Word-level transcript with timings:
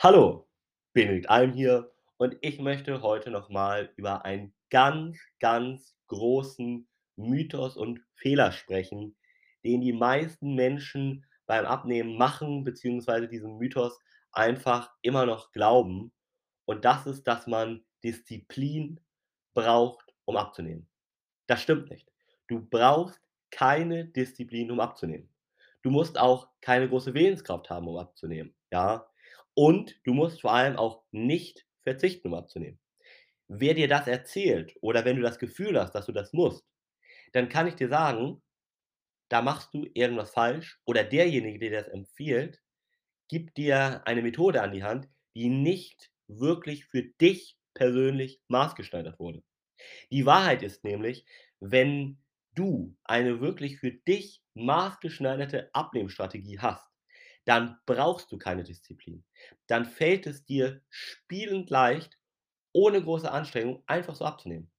Hallo, 0.00 0.48
Benedikt 0.92 1.28
Alm 1.28 1.54
hier 1.54 1.90
und 2.18 2.36
ich 2.40 2.60
möchte 2.60 3.02
heute 3.02 3.32
noch 3.32 3.48
mal 3.48 3.92
über 3.96 4.24
einen 4.24 4.54
ganz, 4.70 5.18
ganz 5.40 5.96
großen 6.06 6.86
Mythos 7.16 7.76
und 7.76 8.00
Fehler 8.14 8.52
sprechen, 8.52 9.16
den 9.64 9.80
die 9.80 9.92
meisten 9.92 10.54
Menschen 10.54 11.26
beim 11.46 11.66
Abnehmen 11.66 12.16
machen, 12.16 12.62
beziehungsweise 12.62 13.26
diesen 13.26 13.58
Mythos 13.58 13.98
einfach 14.30 14.92
immer 15.02 15.26
noch 15.26 15.50
glauben. 15.50 16.12
Und 16.64 16.84
das 16.84 17.04
ist, 17.08 17.24
dass 17.24 17.48
man 17.48 17.84
Disziplin 18.04 19.00
braucht, 19.52 20.14
um 20.26 20.36
abzunehmen. 20.36 20.88
Das 21.48 21.60
stimmt 21.60 21.90
nicht. 21.90 22.08
Du 22.46 22.64
brauchst 22.64 23.20
keine 23.50 24.04
Disziplin, 24.04 24.70
um 24.70 24.78
abzunehmen. 24.78 25.28
Du 25.82 25.90
musst 25.90 26.20
auch 26.20 26.50
keine 26.60 26.88
große 26.88 27.14
Willenskraft 27.14 27.68
haben, 27.68 27.88
um 27.88 27.96
abzunehmen, 27.96 28.54
ja? 28.70 29.04
Und 29.58 29.98
du 30.04 30.14
musst 30.14 30.42
vor 30.42 30.52
allem 30.52 30.76
auch 30.76 31.02
nicht 31.10 31.66
verzichten, 31.82 32.28
um 32.28 32.34
abzunehmen. 32.34 32.78
Wer 33.48 33.74
dir 33.74 33.88
das 33.88 34.06
erzählt 34.06 34.76
oder 34.82 35.04
wenn 35.04 35.16
du 35.16 35.22
das 35.22 35.40
Gefühl 35.40 35.76
hast, 35.80 35.96
dass 35.96 36.06
du 36.06 36.12
das 36.12 36.32
musst, 36.32 36.64
dann 37.32 37.48
kann 37.48 37.66
ich 37.66 37.74
dir 37.74 37.88
sagen, 37.88 38.40
da 39.28 39.42
machst 39.42 39.74
du 39.74 39.84
irgendwas 39.94 40.30
falsch 40.30 40.80
oder 40.84 41.02
derjenige, 41.02 41.58
der 41.58 41.82
das 41.82 41.88
empfiehlt, 41.88 42.62
gibt 43.26 43.56
dir 43.56 44.06
eine 44.06 44.22
Methode 44.22 44.62
an 44.62 44.70
die 44.70 44.84
Hand, 44.84 45.08
die 45.34 45.48
nicht 45.48 46.12
wirklich 46.28 46.84
für 46.84 47.02
dich 47.02 47.58
persönlich 47.74 48.40
maßgeschneidert 48.46 49.18
wurde. 49.18 49.42
Die 50.12 50.24
Wahrheit 50.24 50.62
ist 50.62 50.84
nämlich, 50.84 51.26
wenn 51.58 52.22
du 52.54 52.96
eine 53.02 53.40
wirklich 53.40 53.80
für 53.80 53.90
dich 53.90 54.40
maßgeschneiderte 54.54 55.74
Abnehmstrategie 55.74 56.60
hast, 56.60 56.88
dann 57.48 57.78
brauchst 57.86 58.30
du 58.30 58.36
keine 58.36 58.62
Disziplin. 58.62 59.24
Dann 59.68 59.86
fällt 59.86 60.26
es 60.26 60.44
dir 60.44 60.82
spielend 60.90 61.70
leicht, 61.70 62.18
ohne 62.74 63.02
große 63.02 63.32
Anstrengung 63.32 63.82
einfach 63.86 64.14
so 64.14 64.26
abzunehmen. 64.26 64.70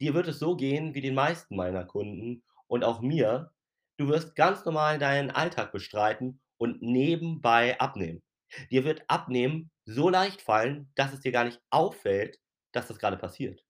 Dir 0.00 0.12
wird 0.12 0.28
es 0.28 0.38
so 0.38 0.54
gehen 0.54 0.94
wie 0.94 1.00
den 1.00 1.14
meisten 1.14 1.56
meiner 1.56 1.86
Kunden 1.86 2.44
und 2.66 2.84
auch 2.84 3.00
mir. 3.00 3.52
Du 3.96 4.08
wirst 4.08 4.36
ganz 4.36 4.66
normal 4.66 4.98
deinen 4.98 5.30
Alltag 5.30 5.72
bestreiten 5.72 6.42
und 6.58 6.82
nebenbei 6.82 7.80
abnehmen. 7.80 8.22
Dir 8.70 8.84
wird 8.84 9.08
Abnehmen 9.08 9.70
so 9.86 10.10
leicht 10.10 10.42
fallen, 10.42 10.92
dass 10.96 11.14
es 11.14 11.20
dir 11.20 11.32
gar 11.32 11.44
nicht 11.44 11.62
auffällt, 11.70 12.38
dass 12.72 12.86
das 12.86 12.98
gerade 12.98 13.16
passiert. 13.16 13.64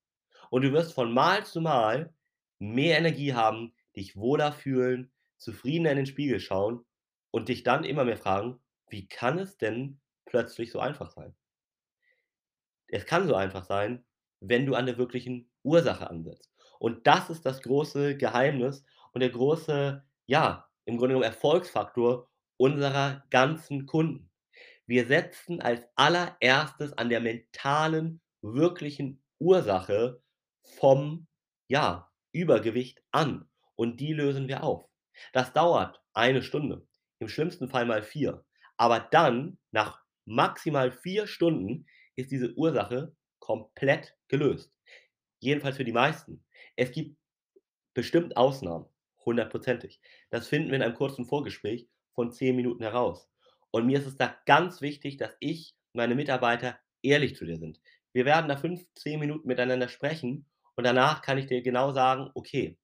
Und 0.50 0.62
du 0.62 0.72
wirst 0.72 0.92
von 0.92 1.14
Mal 1.14 1.46
zu 1.46 1.60
Mal 1.60 2.12
mehr 2.58 2.98
Energie 2.98 3.32
haben, 3.32 3.76
dich 3.94 4.16
wohler 4.16 4.52
fühlen, 4.52 5.12
zufriedener 5.36 5.92
in 5.92 5.98
den 5.98 6.06
Spiegel 6.06 6.40
schauen 6.40 6.84
und 7.34 7.48
dich 7.50 7.64
dann 7.64 7.84
immer 7.84 8.04
mehr 8.04 8.18
fragen: 8.18 8.60
„Wie 8.88 9.08
kann 9.08 9.38
es 9.38 9.58
denn 9.58 10.00
plötzlich 10.26 10.72
so 10.72 10.80
einfach 10.80 11.10
sein?“ 11.10 11.34
Es 12.88 13.04
kann 13.06 13.26
so 13.26 13.34
einfach 13.34 13.64
sein, 13.64 14.04
wenn 14.40 14.66
du 14.66 14.74
an 14.74 14.86
der 14.86 14.96
wirklichen 14.98 15.50
Ursache 15.62 16.08
ansetzt. 16.08 16.50
Und 16.78 17.06
das 17.06 17.30
ist 17.30 17.44
das 17.46 17.62
große 17.62 18.16
Geheimnis 18.16 18.84
und 19.12 19.20
der 19.20 19.30
große, 19.30 20.04
ja, 20.26 20.68
im 20.84 20.96
Grunde 20.96 21.14
genommen 21.14 21.24
Erfolgsfaktor 21.30 22.28
unserer 22.56 23.24
ganzen 23.30 23.86
Kunden. 23.86 24.30
Wir 24.86 25.06
setzen 25.06 25.60
als 25.62 25.86
Allererstes 25.96 26.92
an 26.94 27.08
der 27.10 27.20
mentalen, 27.20 28.22
wirklichen 28.42 29.22
Ursache 29.38 30.22
vom, 30.62 31.26
ja, 31.68 32.10
Übergewicht 32.32 33.02
an 33.12 33.48
und 33.76 34.00
die 34.00 34.12
lösen 34.12 34.48
wir 34.48 34.64
auf. 34.64 34.88
Das 35.32 35.52
dauert 35.52 36.02
eine 36.14 36.42
Stunde, 36.42 36.86
im 37.18 37.28
schlimmsten 37.28 37.68
Fall 37.68 37.86
mal 37.86 38.02
4. 38.02 38.44
Aber 38.76 39.00
dann, 39.00 39.58
nach 39.72 40.02
maximal 40.24 40.90
4 40.92 41.26
Stunden, 41.26 41.86
ist 42.16 42.30
diese 42.30 42.54
Ursache 42.54 43.14
komplett 43.38 44.16
gelöst. 44.28 44.78
Jedenfalls 45.40 45.76
für 45.76 45.84
die 45.84 45.92
meisten. 45.92 46.44
Es 46.76 46.92
gibt 46.92 47.16
bestimmt 47.94 48.36
Ausnahmen, 48.36 48.86
hundertprozentig. 49.24 50.00
Das 50.30 50.48
finden 50.48 50.68
wir 50.70 50.76
in 50.76 50.82
einem 50.82 50.94
kurzen 50.94 51.26
Vorgespräch 51.26 51.88
von 52.12 52.32
10 52.32 52.56
Minuten 52.56 52.82
heraus. 52.82 53.28
Und 53.70 53.86
mir 53.86 53.98
ist 53.98 54.06
es 54.06 54.16
da 54.16 54.36
ganz 54.46 54.80
wichtig, 54.80 55.16
dass 55.16 55.36
ich 55.40 55.74
und 55.92 55.98
meine 55.98 56.14
Mitarbeiter 56.14 56.78
ehrlich 57.02 57.36
zu 57.36 57.44
dir 57.44 57.58
sind. 57.58 57.80
Wir 58.12 58.24
werden 58.24 58.48
da 58.48 58.56
5, 58.56 58.86
10 58.94 59.18
Minuten 59.20 59.48
miteinander 59.48 59.88
sprechen 59.88 60.46
und 60.76 60.84
danach 60.84 61.22
kann 61.22 61.38
ich 61.38 61.46
dir 61.46 61.62
genau 61.62 61.92
sagen: 61.92 62.30
„Okay, 62.34 62.78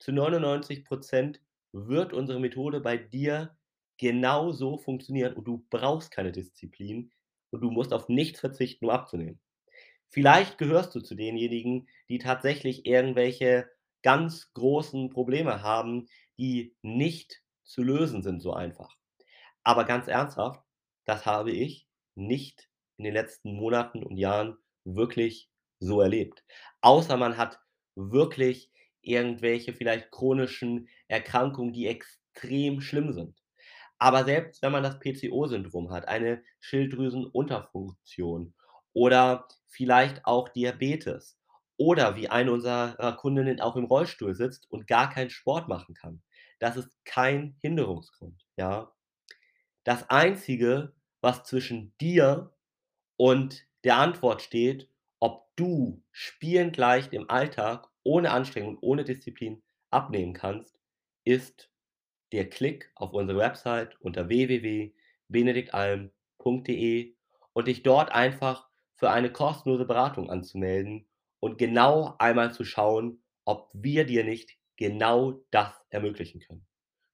zu 0.00 0.12
99% 0.12 1.42
wird 1.72 2.14
unsere 2.14 2.40
Methode 2.40 2.80
bei 2.80 2.98
dir 2.98 3.57
genau 3.98 4.52
so 4.52 4.78
funktionieren 4.78 5.34
und 5.34 5.44
du 5.44 5.64
brauchst 5.70 6.10
keine 6.10 6.32
Disziplin 6.32 7.12
und 7.50 7.60
du 7.62 7.70
musst 7.70 7.92
auf 7.92 8.08
nichts 8.08 8.40
verzichten, 8.40 8.86
um 8.86 8.90
abzunehmen.“ 8.90 9.40
Vielleicht 10.10 10.58
gehörst 10.58 10.94
du 10.94 11.00
zu 11.00 11.14
denjenigen, 11.14 11.88
die 12.08 12.18
tatsächlich 12.18 12.86
irgendwelche 12.86 13.68
ganz 14.02 14.52
großen 14.54 15.10
Probleme 15.10 15.62
haben, 15.62 16.08
die 16.38 16.76
nicht 16.82 17.42
zu 17.64 17.82
lösen 17.82 18.22
sind 18.22 18.40
so 18.40 18.52
einfach. 18.52 18.96
Aber 19.64 19.84
ganz 19.84 20.08
ernsthaft, 20.08 20.62
das 21.04 21.26
habe 21.26 21.52
ich 21.52 21.86
nicht 22.14 22.68
in 22.96 23.04
den 23.04 23.14
letzten 23.14 23.54
Monaten 23.54 24.02
und 24.02 24.16
Jahren 24.16 24.56
wirklich 24.84 25.50
so 25.80 26.00
erlebt. 26.00 26.44
Außer 26.80 27.16
man 27.16 27.36
hat 27.36 27.60
wirklich 27.94 28.70
irgendwelche 29.02 29.72
vielleicht 29.74 30.10
chronischen 30.10 30.88
Erkrankungen, 31.08 31.72
die 31.72 31.86
extrem 31.86 32.80
schlimm 32.80 33.12
sind. 33.12 33.36
Aber 33.98 34.24
selbst 34.24 34.62
wenn 34.62 34.72
man 34.72 34.82
das 34.82 34.98
PCO-Syndrom 35.00 35.90
hat, 35.90 36.08
eine 36.08 36.42
Schilddrüsenunterfunktion 36.60 38.54
oder 38.92 39.48
vielleicht 39.66 40.24
auch 40.24 40.48
Diabetes 40.48 41.38
oder 41.76 42.16
wie 42.16 42.28
eine 42.28 42.52
unserer 42.52 43.16
Kundinnen 43.16 43.60
auch 43.60 43.76
im 43.76 43.84
Rollstuhl 43.84 44.34
sitzt 44.34 44.70
und 44.70 44.86
gar 44.86 45.10
keinen 45.10 45.30
Sport 45.30 45.68
machen 45.68 45.94
kann. 45.94 46.22
Das 46.58 46.76
ist 46.76 46.90
kein 47.04 47.56
Hinderungsgrund, 47.60 48.44
ja? 48.56 48.92
Das 49.84 50.08
Einzige, 50.10 50.94
was 51.20 51.44
zwischen 51.44 51.94
dir 52.00 52.52
und 53.16 53.66
der 53.84 53.96
Antwort 53.98 54.42
steht, 54.42 54.90
ob 55.20 55.48
du 55.56 56.02
spielend 56.12 56.76
leicht 56.76 57.12
im 57.12 57.30
Alltag 57.30 57.88
ohne 58.04 58.30
Anstrengung, 58.30 58.78
ohne 58.80 59.04
Disziplin 59.04 59.62
abnehmen 59.90 60.34
kannst, 60.34 60.78
ist 61.24 61.70
der 62.32 62.48
Klick 62.48 62.90
auf 62.94 63.12
unsere 63.12 63.38
Website 63.38 64.00
unter 64.00 64.28
www.benediktalm.de 64.28 67.14
und 67.52 67.68
dich 67.68 67.82
dort 67.82 68.12
einfach 68.12 68.68
für 68.94 69.10
eine 69.10 69.30
kostenlose 69.32 69.84
Beratung 69.84 70.30
anzumelden 70.30 71.08
und 71.40 71.58
genau 71.58 72.14
einmal 72.18 72.52
zu 72.52 72.64
schauen, 72.64 73.22
ob 73.44 73.70
wir 73.72 74.04
dir 74.04 74.24
nicht 74.24 74.56
genau 74.76 75.40
das 75.50 75.72
ermöglichen 75.90 76.40
können. 76.40 76.66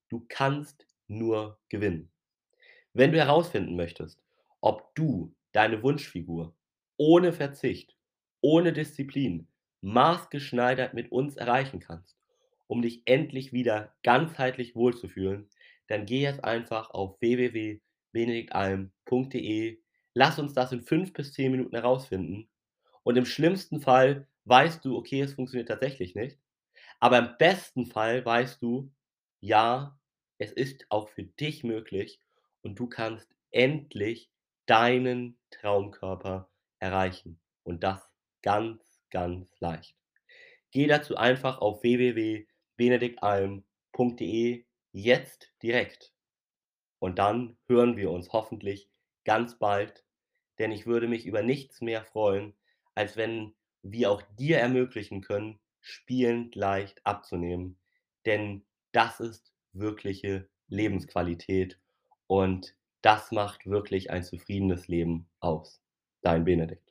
Du 0.09 0.25
kannst 0.29 0.87
nur 1.07 1.61
gewinnen. 1.69 2.11
Wenn 2.93 3.13
du 3.13 3.19
herausfinden 3.19 3.77
möchtest, 3.77 4.23
ob 4.61 4.95
du 4.95 5.35
deine 5.53 5.83
Wunschfigur 5.83 6.57
ohne 6.97 7.33
Verzicht, 7.33 7.97
ohne 8.41 8.73
Disziplin, 8.73 9.49
maßgeschneidert 9.81 10.95
mit 10.95 11.13
uns 11.13 11.37
erreichen 11.37 11.81
kannst, 11.81 12.17
um 12.67 12.83
dich 12.83 13.03
endlich 13.07 13.53
wieder 13.53 13.95
ganzheitlich 14.03 14.75
wohlzufühlen, 14.75 15.49
dann 15.89 16.07
geh 16.07 16.23
jetzt 16.23 16.45
einfach 16.45 16.91
auf 16.91 17.21
www.benediktalm.de. 17.21 19.79
Lass 20.15 20.39
uns 20.39 20.55
das 20.55 20.73
in 20.73 20.83
5 20.83 21.13
bis 21.13 21.33
10 21.33 21.53
Minuten 21.53 21.75
herausfinden. 21.75 22.49
Und 23.03 23.17
im 23.17 23.27
schlimmsten 23.27 23.81
Fall 23.81 24.29
weißt 24.45 24.85
du, 24.85 24.97
okay, 24.97 25.21
es 25.21 25.35
funktioniert 25.35 25.69
tatsächlich 25.69 26.15
nicht. 26.15 26.39
Aber 27.01 27.19
im 27.19 27.37
besten 27.39 27.87
Fall 27.87 28.25
weißt 28.25 28.63
du, 28.63 28.93
ja, 29.41 29.99
es 30.39 30.53
ist 30.53 30.87
auch 30.89 31.09
für 31.09 31.25
dich 31.25 31.65
möglich 31.65 32.21
und 32.63 32.79
du 32.79 32.89
kannst 32.89 33.35
endlich 33.51 34.31
deinen 34.67 35.39
Traumkörper 35.51 36.51
erreichen 36.79 37.41
und 37.63 37.83
das 37.83 38.09
ganz, 38.43 39.03
ganz 39.11 39.49
leicht. 39.61 39.97
Geh 40.71 40.87
dazu 40.87 41.17
einfach 41.17 41.59
auf 41.59 41.83
www.benediktalm.de 41.83 42.54
jetzt 44.93 45.53
direkt. 45.63 46.13
Und 46.99 47.19
dann 47.19 47.57
hören 47.67 47.97
wir 47.97 48.11
uns 48.11 48.33
hoffentlich 48.33 48.89
ganz 49.25 49.59
bald, 49.59 50.05
denn 50.59 50.73
ich 50.73 50.87
würde 50.87 51.09
mich 51.09 51.27
über 51.27 51.43
nichts 51.43 51.81
mehr 51.81 52.05
freuen, 52.05 52.55
als 52.95 53.17
wenn 53.17 53.55
wir 53.83 54.11
auch 54.11 54.23
dir 54.39 54.59
ermöglichen 54.59 55.21
können, 55.21 55.59
spielend 55.81 56.55
leicht 56.55 57.05
abzunehmen, 57.05 57.79
denn 58.25 58.65
das 58.93 59.21
ist 59.21 59.53
wirkliche 59.73 60.49
Lebensqualität 60.69 61.79
und 62.27 62.75
das 63.03 63.33
macht 63.33 63.67
wirklich 63.67 64.11
ein 64.11 64.25
zufriedenes 64.25 64.89
Leben 64.89 65.29
aus. 65.41 65.83
Dein 66.23 66.45
Benedikt. 66.45 66.84